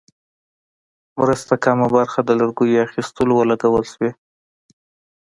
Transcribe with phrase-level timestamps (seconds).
[1.19, 4.11] مرستو کمه برخه د لرګیو اخیستلو ولګول شوې.